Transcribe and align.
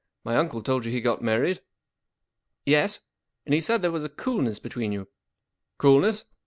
My 0.23 0.35
uncle 0.35 0.63
told 0.63 0.83
you 0.83 0.91
he'd 0.91 1.01
got 1.01 1.21
married?"" 1.21 1.61
Yes. 2.65 3.01
And 3.45 3.53
he 3.53 3.61
said 3.61 3.83
there 3.83 3.91
was 3.91 4.03
a 4.03 4.09
coolness 4.09 4.57
between 4.57 4.91
you.'"" 4.91 5.07
Coolness 5.77 6.25